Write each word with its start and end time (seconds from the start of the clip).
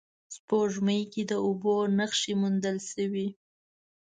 سپوږمۍ 0.35 1.01
کې 1.13 1.21
د 1.31 1.33
اوبو 1.45 1.75
نخښې 1.97 2.33
موندل 2.41 2.77
شوې 2.89 3.27